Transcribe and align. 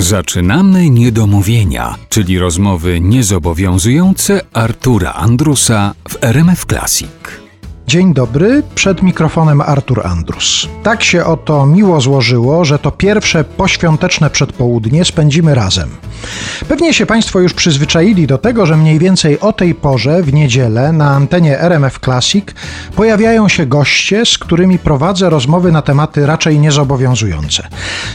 Zaczynamy 0.00 0.90
niedomówienia, 0.90 1.96
czyli 2.08 2.38
rozmowy 2.38 3.00
niezobowiązujące 3.00 4.40
Artura 4.52 5.12
Andrusa 5.12 5.94
w 6.08 6.24
RMF 6.24 6.66
Classic. 6.66 7.39
Dzień 7.90 8.14
dobry, 8.14 8.62
przed 8.74 9.02
mikrofonem 9.02 9.60
Artur 9.60 10.06
Andrus. 10.06 10.68
Tak 10.82 11.02
się 11.02 11.24
oto 11.24 11.66
miło 11.66 12.00
złożyło, 12.00 12.64
że 12.64 12.78
to 12.78 12.90
pierwsze 12.90 13.44
poświąteczne 13.44 14.30
przedpołudnie 14.30 15.04
spędzimy 15.04 15.54
razem. 15.54 15.90
Pewnie 16.68 16.94
się 16.94 17.06
Państwo 17.06 17.40
już 17.40 17.54
przyzwyczaili 17.54 18.26
do 18.26 18.38
tego, 18.38 18.66
że 18.66 18.76
mniej 18.76 18.98
więcej 18.98 19.40
o 19.40 19.52
tej 19.52 19.74
porze 19.74 20.22
w 20.22 20.32
niedzielę 20.32 20.92
na 20.92 21.10
antenie 21.10 21.60
RMF 21.60 21.98
Classic 21.98 22.44
pojawiają 22.96 23.48
się 23.48 23.66
goście, 23.66 24.26
z 24.26 24.38
którymi 24.38 24.78
prowadzę 24.78 25.30
rozmowy 25.30 25.72
na 25.72 25.82
tematy 25.82 26.26
raczej 26.26 26.58
niezobowiązujące. 26.58 27.68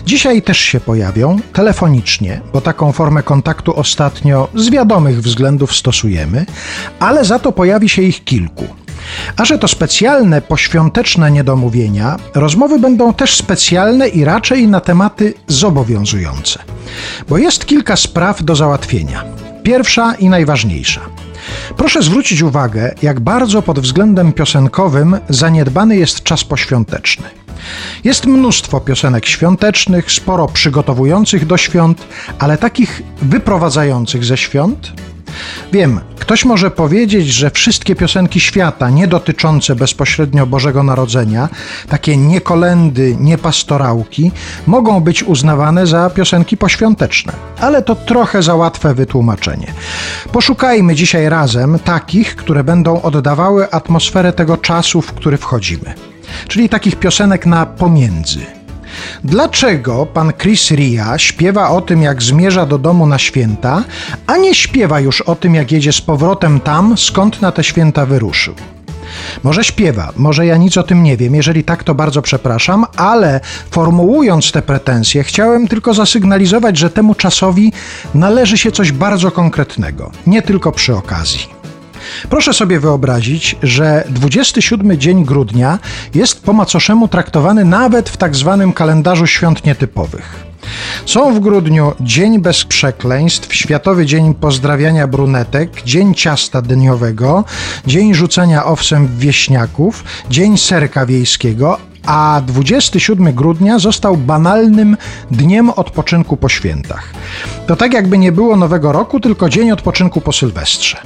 Dzisiaj 0.05 0.41
też 0.41 0.57
się 0.57 0.79
pojawią 0.79 1.39
telefonicznie, 1.53 2.41
bo 2.53 2.61
taką 2.61 2.91
formę 2.91 3.23
kontaktu 3.23 3.79
ostatnio 3.79 4.47
z 4.55 4.69
wiadomych 4.69 5.21
względów 5.21 5.75
stosujemy, 5.75 6.45
ale 6.99 7.25
za 7.25 7.39
to 7.39 7.51
pojawi 7.51 7.89
się 7.89 8.01
ich 8.01 8.23
kilku. 8.23 8.84
A 9.37 9.45
że 9.45 9.57
to 9.57 9.67
specjalne 9.67 10.41
poświąteczne 10.41 11.31
niedomówienia, 11.31 12.17
rozmowy 12.35 12.79
będą 12.79 13.13
też 13.13 13.35
specjalne 13.35 14.07
i 14.07 14.23
raczej 14.23 14.67
na 14.67 14.79
tematy 14.79 15.33
zobowiązujące. 15.47 16.59
Bo 17.29 17.37
jest 17.37 17.65
kilka 17.65 17.95
spraw 17.95 18.43
do 18.43 18.55
załatwienia. 18.55 19.23
Pierwsza 19.63 20.15
i 20.15 20.29
najważniejsza. 20.29 21.01
Proszę 21.77 22.01
zwrócić 22.01 22.41
uwagę, 22.41 22.93
jak 23.01 23.19
bardzo 23.19 23.61
pod 23.61 23.79
względem 23.79 24.33
piosenkowym 24.33 25.17
zaniedbany 25.29 25.95
jest 25.95 26.23
czas 26.23 26.43
poświąteczny. 26.43 27.25
Jest 28.03 28.25
mnóstwo 28.25 28.79
piosenek 28.79 29.25
świątecznych, 29.25 30.11
sporo 30.11 30.47
przygotowujących 30.47 31.45
do 31.45 31.57
świąt, 31.57 32.07
ale 32.39 32.57
takich 32.57 33.01
wyprowadzających 33.21 34.25
ze 34.25 34.37
świąt 34.37 34.93
Wiem, 35.73 35.99
ktoś 36.25 36.45
może 36.45 36.71
powiedzieć, 36.71 37.27
że 37.27 37.51
wszystkie 37.51 37.95
piosenki 37.95 38.39
świata, 38.39 38.89
nie 38.89 39.07
dotyczące 39.07 39.75
bezpośrednio 39.75 40.45
Bożego 40.45 40.83
Narodzenia, 40.83 41.49
takie 41.89 42.17
nie 42.17 42.41
kolendy, 42.41 43.17
nie 43.19 43.37
pastorałki, 43.37 44.31
mogą 44.67 44.99
być 44.99 45.23
uznawane 45.23 45.87
za 45.87 46.09
piosenki 46.09 46.57
poświąteczne. 46.57 47.33
Ale 47.59 47.81
to 47.81 47.95
trochę 47.95 48.43
za 48.43 48.55
łatwe 48.55 48.93
wytłumaczenie. 48.93 49.73
Poszukajmy 50.31 50.95
dzisiaj 50.95 51.29
razem 51.29 51.79
takich, 51.79 52.35
które 52.35 52.63
będą 52.63 53.01
oddawały 53.01 53.71
atmosferę 53.71 54.33
tego 54.33 54.57
czasu, 54.57 55.01
w 55.01 55.13
który 55.13 55.37
wchodzimy. 55.37 55.93
Czyli 56.47 56.69
takich 56.69 56.95
piosenek 56.95 57.45
na 57.45 57.65
pomiędzy. 57.65 58.54
Dlaczego 59.25 60.05
pan 60.05 60.33
Chris 60.33 60.71
Ria 60.71 61.17
śpiewa 61.17 61.69
o 61.69 61.81
tym, 61.81 62.01
jak 62.01 62.23
zmierza 62.23 62.65
do 62.65 62.77
domu 62.77 63.07
na 63.07 63.17
święta, 63.17 63.83
a 64.27 64.37
nie 64.37 64.55
śpiewa 64.55 64.99
już 64.99 65.21
o 65.21 65.35
tym, 65.35 65.55
jak 65.55 65.71
jedzie 65.71 65.93
z 65.93 66.01
powrotem 66.01 66.59
tam, 66.59 66.97
skąd 66.97 67.41
na 67.41 67.51
te 67.51 67.63
święta 67.63 68.05
wyruszył? 68.05 68.55
Może 69.43 69.63
śpiewa, 69.63 70.11
może 70.17 70.45
ja 70.45 70.57
nic 70.57 70.77
o 70.77 70.83
tym 70.83 71.03
nie 71.03 71.17
wiem. 71.17 71.35
Jeżeli 71.35 71.63
tak, 71.63 71.83
to 71.83 71.95
bardzo 71.95 72.21
przepraszam, 72.21 72.85
ale 72.97 73.39
formułując 73.71 74.51
te 74.51 74.61
pretensje, 74.61 75.23
chciałem 75.23 75.67
tylko 75.67 75.93
zasygnalizować, 75.93 76.77
że 76.77 76.89
temu 76.89 77.15
czasowi 77.15 77.73
należy 78.13 78.57
się 78.57 78.71
coś 78.71 78.91
bardzo 78.91 79.31
konkretnego, 79.31 80.11
nie 80.27 80.41
tylko 80.41 80.71
przy 80.71 80.95
okazji. 80.95 81.54
Proszę 82.29 82.53
sobie 82.53 82.79
wyobrazić, 82.79 83.55
że 83.63 84.03
27 84.09 84.97
dzień 84.99 85.25
grudnia 85.25 85.79
jest 86.13 86.43
po 86.43 86.53
macoszemu 86.53 87.07
traktowany 87.07 87.65
nawet 87.65 88.09
w 88.09 88.17
tak 88.17 88.35
zwanym 88.35 88.73
kalendarzu 88.73 89.27
świąt 89.27 89.65
nietypowych. 89.65 90.45
Są 91.05 91.33
w 91.33 91.39
grudniu 91.39 91.93
Dzień 91.99 92.39
Bez 92.39 92.65
Przekleństw, 92.65 93.55
Światowy 93.55 94.05
Dzień 94.05 94.33
Pozdrawiania 94.33 95.07
Brunetek, 95.07 95.83
Dzień 95.83 96.13
Ciasta 96.13 96.61
Dniowego, 96.61 97.43
Dzień 97.87 98.13
Rzucenia 98.13 98.65
Owsem 98.65 99.07
Wieśniaków, 99.17 100.03
Dzień 100.29 100.57
Serka 100.57 101.05
Wiejskiego, 101.05 101.77
a 102.05 102.41
27 102.45 103.33
grudnia 103.33 103.79
został 103.79 104.17
banalnym 104.17 104.97
dniem 105.31 105.69
odpoczynku 105.69 106.37
po 106.37 106.49
świętach. 106.49 107.13
To 107.67 107.75
tak 107.75 107.93
jakby 107.93 108.17
nie 108.17 108.31
było 108.31 108.55
Nowego 108.55 108.91
Roku, 108.91 109.19
tylko 109.19 109.49
dzień 109.49 109.71
odpoczynku 109.71 110.21
po 110.21 110.33
Sylwestrze. 110.33 110.97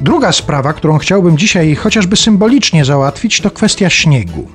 Druga 0.00 0.32
sprawa, 0.32 0.72
którą 0.72 0.98
chciałbym 0.98 1.38
dzisiaj 1.38 1.74
chociażby 1.74 2.16
symbolicznie 2.16 2.84
załatwić, 2.84 3.40
to 3.40 3.50
kwestia 3.50 3.90
śniegu. 3.90 4.48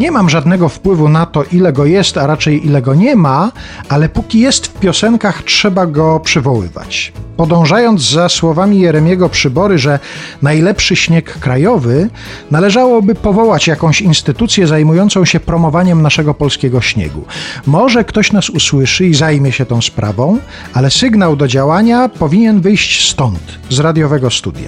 Nie 0.00 0.10
mam 0.10 0.30
żadnego 0.30 0.68
wpływu 0.68 1.08
na 1.08 1.26
to, 1.26 1.44
ile 1.52 1.72
go 1.72 1.86
jest, 1.86 2.18
a 2.18 2.26
raczej 2.26 2.66
ile 2.66 2.82
go 2.82 2.94
nie 2.94 3.16
ma, 3.16 3.52
ale 3.88 4.08
póki 4.08 4.40
jest 4.40 4.66
w 4.66 4.72
piosenkach, 4.72 5.42
trzeba 5.42 5.86
go 5.86 6.20
przywoływać. 6.20 7.12
Podążając 7.36 8.10
za 8.10 8.28
słowami 8.28 8.80
Jeremiego 8.80 9.28
Przybory, 9.28 9.78
że 9.78 9.98
najlepszy 10.42 10.96
śnieg 10.96 11.38
krajowy, 11.38 12.08
należałoby 12.50 13.14
powołać 13.14 13.66
jakąś 13.66 14.00
instytucję 14.00 14.66
zajmującą 14.66 15.24
się 15.24 15.40
promowaniem 15.40 16.02
naszego 16.02 16.34
polskiego 16.34 16.80
śniegu. 16.80 17.24
Może 17.66 18.04
ktoś 18.04 18.32
nas 18.32 18.50
usłyszy 18.50 19.06
i 19.06 19.14
zajmie 19.14 19.52
się 19.52 19.66
tą 19.66 19.82
sprawą, 19.82 20.38
ale 20.74 20.90
sygnał 20.90 21.36
do 21.36 21.48
działania 21.48 22.08
powinien 22.08 22.60
wyjść 22.60 23.10
stąd, 23.10 23.58
z 23.70 23.78
radiowego 23.78 24.30
studia. 24.30 24.65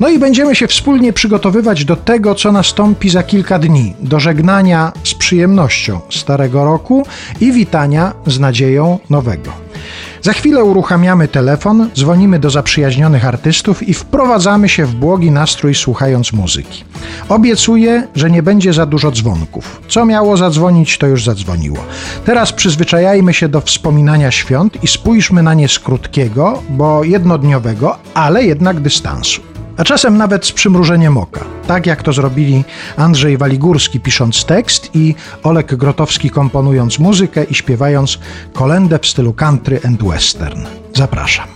No 0.00 0.08
i 0.08 0.18
będziemy 0.18 0.54
się 0.54 0.66
wspólnie 0.66 1.12
przygotowywać 1.12 1.84
do 1.84 1.96
tego, 1.96 2.34
co 2.34 2.52
nastąpi 2.52 3.10
za 3.10 3.22
kilka 3.22 3.58
dni, 3.58 3.94
do 4.00 4.20
żegnania 4.20 4.92
z 5.04 5.14
przyjemnością 5.14 6.00
starego 6.10 6.64
roku 6.64 7.06
i 7.40 7.52
witania 7.52 8.12
z 8.26 8.40
nadzieją 8.40 8.98
nowego. 9.10 9.52
Za 10.22 10.32
chwilę 10.32 10.64
uruchamiamy 10.64 11.28
telefon, 11.28 11.90
dzwonimy 11.94 12.38
do 12.38 12.50
zaprzyjaźnionych 12.50 13.24
artystów 13.24 13.88
i 13.88 13.94
wprowadzamy 13.94 14.68
się 14.68 14.86
w 14.86 14.94
błogi 14.94 15.30
nastrój 15.30 15.74
słuchając 15.74 16.32
muzyki. 16.32 16.84
Obiecuję, 17.28 18.08
że 18.14 18.30
nie 18.30 18.42
będzie 18.42 18.72
za 18.72 18.86
dużo 18.86 19.10
dzwonków. 19.10 19.80
Co 19.88 20.04
miało 20.04 20.36
zadzwonić, 20.36 20.98
to 20.98 21.06
już 21.06 21.24
zadzwoniło. 21.24 21.78
Teraz 22.24 22.52
przyzwyczajajmy 22.52 23.34
się 23.34 23.48
do 23.48 23.60
wspominania 23.60 24.30
świąt 24.30 24.84
i 24.84 24.86
spójrzmy 24.86 25.42
na 25.42 25.54
nie 25.54 25.68
z 25.68 25.78
krótkiego, 25.78 26.62
bo 26.70 27.04
jednodniowego, 27.04 27.98
ale 28.14 28.44
jednak 28.44 28.80
dystansu 28.80 29.55
a 29.76 29.84
czasem 29.84 30.16
nawet 30.16 30.46
z 30.46 30.52
przymrużeniem 30.52 31.18
oka. 31.18 31.44
Tak 31.66 31.86
jak 31.86 32.02
to 32.02 32.12
zrobili 32.12 32.64
Andrzej 32.96 33.38
Waligórski 33.38 34.00
pisząc 34.00 34.44
tekst 34.44 34.90
i 34.94 35.14
Olek 35.42 35.76
Grotowski 35.76 36.30
komponując 36.30 36.98
muzykę 36.98 37.44
i 37.44 37.54
śpiewając 37.54 38.18
kolendę 38.52 38.98
w 38.98 39.06
stylu 39.06 39.32
country 39.32 39.80
and 39.84 40.02
western. 40.04 40.60
Zapraszam. 40.94 41.48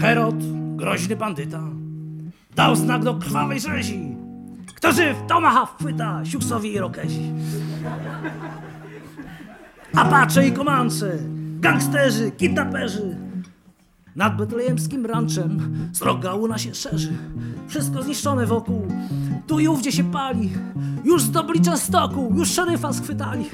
Herod, 0.00 0.34
groźny 0.76 1.16
bandyta, 1.16 1.60
dał 2.54 2.76
znak 2.76 3.04
do 3.04 3.14
krwawej 3.14 3.60
rzezi. 3.60 4.16
Kto 4.74 4.92
żyw, 4.92 5.16
to 5.28 5.40
macha 5.40 5.66
chwyta, 5.66 6.24
siuksowi 6.24 6.72
i 6.72 6.78
rokezi. 6.78 7.32
Apacze 9.94 10.46
i 10.46 10.52
komancze, 10.52 11.18
gangsterzy, 11.60 12.30
kidnaperzy. 12.30 13.16
Nad 14.16 14.36
betlejemskim 14.36 15.06
ranczem 15.06 15.76
sroga 15.92 16.34
łuna 16.34 16.58
się 16.58 16.74
szerzy. 16.74 17.12
Wszystko 17.68 18.02
zniszczone 18.02 18.46
wokół, 18.46 18.86
tu 19.46 19.58
i 19.60 19.68
ówdzie 19.68 19.92
się 19.92 20.04
pali. 20.04 20.50
Już 21.04 21.22
zdobli 21.22 21.60
Częstoku, 21.60 22.32
już 22.36 22.50
szeryfa 22.50 22.92
schwytali. 22.92 23.44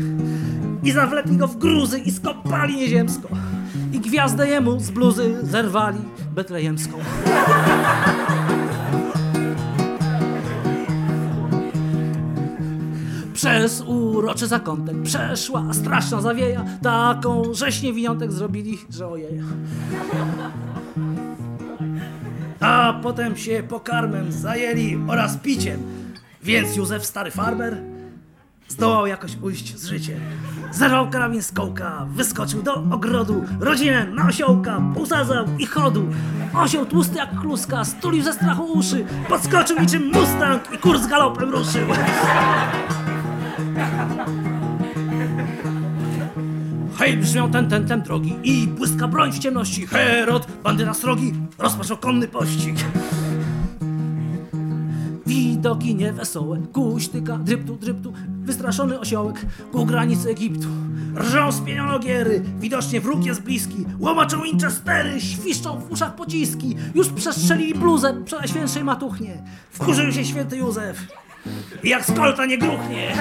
I 0.82 0.92
zawlekli 0.92 1.36
go 1.36 1.46
w 1.48 1.56
gruzy 1.56 1.98
i 1.98 2.10
skopali 2.10 2.76
nieziemsko. 2.76 3.28
I 3.92 4.00
gwiazdę 4.00 4.48
jemu 4.48 4.80
z 4.80 4.90
bluzy 4.90 5.38
zerwali 5.42 5.98
betlejemską. 6.34 6.98
Przez 13.42 13.80
uroczy 13.86 14.46
zakątek 14.46 15.02
przeszła 15.02 15.64
straszna 15.72 16.20
zawieja, 16.20 16.64
taką 16.82 17.54
żeś 17.54 17.82
niewiniątek 17.82 18.32
zrobili, 18.32 18.78
że 18.90 19.08
ojej. 19.08 19.40
A 22.60 23.00
potem 23.02 23.36
się 23.36 23.62
pokarmem 23.68 24.32
zajęli 24.32 24.98
oraz 25.08 25.36
piciem, 25.36 25.82
więc 26.42 26.76
Józef, 26.76 27.06
stary 27.06 27.30
farmer, 27.30 27.78
zdołał 28.68 29.06
jakoś 29.06 29.36
ujść 29.42 29.78
z 29.78 29.86
życiem. 29.86 30.20
Zerwał 30.72 31.10
karabin 31.10 31.42
z 31.42 31.52
kołka, 31.52 32.06
wyskoczył 32.10 32.62
do 32.62 32.74
ogrodu, 32.74 33.44
rodzinę 33.60 34.06
na 34.06 34.28
osiołka 34.28 34.82
usadzał 34.96 35.44
i 35.58 35.66
chodu. 35.66 36.06
Osioł 36.54 36.86
tłusty 36.86 37.16
jak 37.18 37.40
kluska, 37.40 37.84
stulił 37.84 38.22
ze 38.22 38.32
strachu 38.32 38.64
uszy, 38.64 39.04
podskoczył 39.28 39.80
niczym 39.80 40.10
mustang 40.12 40.74
i 40.74 40.78
kurs 40.78 41.06
galopem 41.06 41.50
ruszył. 41.50 41.86
Hej, 47.02 47.16
brzmią 47.16 47.50
ten, 47.50 47.68
ten, 47.68 47.86
ten 47.86 48.02
drogi 48.02 48.34
i 48.42 48.66
błyska 48.66 49.08
broń 49.08 49.32
w 49.32 49.38
ciemności. 49.38 49.86
Herod, 49.86 50.46
bandyra 50.62 50.94
srogi, 50.94 51.32
rozpoczął 51.58 51.96
konny 51.96 52.28
pościg. 52.28 52.76
Widoki 55.26 55.94
niewesołe. 55.94 56.58
Kuśtyka, 56.72 57.36
dryptu, 57.36 57.76
dryptu, 57.76 58.12
wystraszony 58.28 59.00
osiołek 59.00 59.46
ku 59.72 59.86
granicy 59.86 60.30
Egiptu. 60.30 60.68
Rżą 61.16 61.52
spieniologiery, 61.52 62.42
widocznie 62.58 63.00
wróg 63.00 63.24
jest 63.24 63.42
bliski. 63.42 63.84
Łomaczą 63.98 64.42
Winchestery, 64.42 65.20
świszczą 65.20 65.80
w 65.80 65.92
uszach 65.92 66.14
pociski. 66.14 66.76
Już 66.94 67.08
przestrzelili 67.08 67.74
bluzę 67.74 68.24
przenajświętszej 68.24 68.84
matuchnie. 68.84 69.42
Wkurzył 69.70 70.12
się 70.12 70.24
święty 70.24 70.56
Józef. 70.56 71.06
Jak 71.84 72.04
z 72.04 72.12
kolta 72.12 72.46
nie 72.46 72.58
gruchnie. 72.58 73.12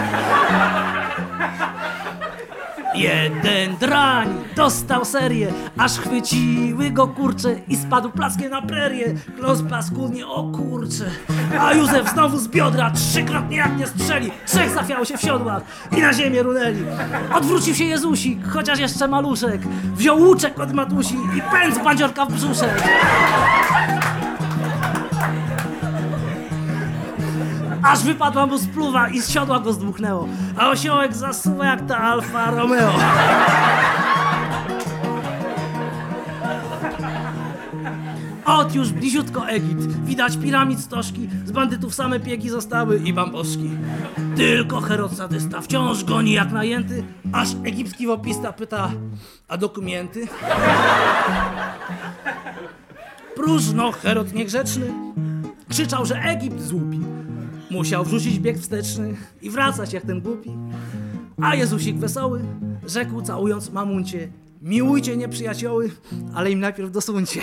Jeden 2.96 3.76
drań 3.78 4.28
dostał 4.56 5.06
serię, 5.06 5.54
aż 5.78 5.92
chwyciły 5.92 6.90
go 6.90 7.08
kurcze 7.08 7.56
i 7.68 7.76
spadł 7.76 8.10
plaskiem 8.10 8.52
na 8.52 8.62
prerię. 8.62 9.16
Klos 9.38 9.62
paskudnie, 9.70 10.28
o 10.28 10.44
kurcze. 10.44 11.06
A 11.60 11.74
Józef 11.74 12.10
znowu 12.10 12.38
z 12.38 12.48
biodra 12.48 12.92
trzykrotnie 12.92 13.58
jak 13.58 13.78
nie 13.78 13.88
strzeli. 13.88 14.32
Trzech 14.46 14.70
zafiało 14.70 15.06
się 15.06 15.18
w 15.18 15.22
siodłach 15.22 15.64
i 15.98 16.02
na 16.02 16.14
ziemię 16.14 16.44
runęli. 16.44 16.84
Odwrócił 17.34 17.76
się 17.76 17.84
Jezusik, 17.84 18.48
chociaż 18.48 18.80
jeszcze 18.80 19.08
maluszek. 19.08 19.62
Wziął 19.96 20.20
łuczek 20.20 20.60
od 20.60 20.74
matusi 20.74 21.16
i 21.38 21.42
pędz 21.52 21.84
bandziorka 21.84 22.26
w 22.26 22.34
brzuszek. 22.34 22.84
Aż 27.84 28.04
wypadła 28.04 28.46
mu 28.46 28.58
spluwa 28.58 29.10
i 29.10 29.22
z 29.22 29.30
siodła 29.30 29.60
go 29.60 29.74
zdmuchnęło. 29.74 30.28
A 30.58 30.70
osiołek 30.70 31.16
zasuwa 31.16 31.66
jak 31.66 31.88
ta 31.88 31.98
Alfa 31.98 32.52
Romeo. 32.52 32.94
Ot 38.46 38.76
już 38.76 38.90
bliziutko 38.90 39.50
Egipt. 39.50 40.06
Widać 40.06 40.38
piramid 40.38 40.80
stożki, 40.80 41.30
z 41.46 41.52
bandytów 41.52 41.96
same 41.96 42.20
piegi 42.20 42.50
zostały 42.50 42.98
i 42.98 43.14
bamboszki. 43.14 43.70
Tylko 44.36 44.82
Herod 44.82 45.18
sadysta 45.18 45.62
wciąż 45.62 46.04
goni 46.04 46.32
jak 46.32 46.52
najęty, 46.52 47.04
aż 47.34 47.50
egipski 47.64 48.08
wopista 48.08 48.54
pyta, 48.54 48.92
a 49.48 49.58
dokumenty? 49.58 50.28
Próżno 53.36 53.92
Herod 53.92 54.34
niegrzeczny 54.34 54.94
krzyczał, 55.70 56.06
że 56.06 56.16
Egipt 56.16 56.62
złupi. 56.62 57.00
Musiał 57.72 58.06
wrzucić 58.06 58.40
bieg 58.40 58.60
wsteczny 58.60 59.16
i 59.42 59.50
wracać 59.50 59.94
jak 59.94 60.06
ten 60.06 60.22
głupi. 60.22 60.52
A 61.42 61.56
Jezusik 61.56 61.98
wesoły 61.98 62.42
rzekł 62.88 63.22
całując 63.22 63.72
mamuncie 63.72 64.30
Miłujcie 64.62 65.18
nieprzyjacioły, 65.18 65.92
ale 66.34 66.52
im 66.52 66.60
najpierw 66.60 66.92
dosuńcie. 66.92 67.42